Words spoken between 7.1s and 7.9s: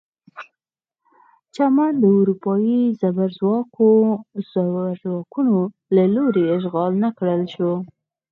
کړل شو.